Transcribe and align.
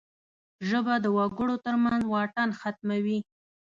ژبه 0.69 0.93
د 1.03 1.05
خلکو 1.35 1.61
ترمنځ 1.65 2.01
واټن 2.13 2.49
ختموي 2.59 3.19